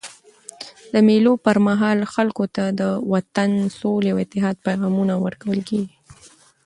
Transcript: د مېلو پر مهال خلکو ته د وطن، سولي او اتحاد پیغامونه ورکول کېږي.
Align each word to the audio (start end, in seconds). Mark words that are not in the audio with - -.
د 0.93 0.95
مېلو 1.07 1.33
پر 1.45 1.57
مهال 1.67 1.99
خلکو 2.13 2.45
ته 2.55 2.63
د 2.79 2.81
وطن، 3.13 3.51
سولي 3.79 4.09
او 4.13 4.17
اتحاد 4.25 4.55
پیغامونه 4.67 5.13
ورکول 5.25 5.59
کېږي. 5.69 5.95